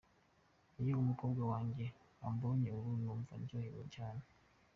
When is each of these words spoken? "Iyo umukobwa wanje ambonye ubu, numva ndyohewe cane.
"Iyo 0.81 0.93
umukobwa 1.03 1.41
wanje 1.51 1.85
ambonye 2.27 2.69
ubu, 2.77 2.91
numva 3.01 3.31
ndyohewe 3.41 3.83
cane. 3.95 4.25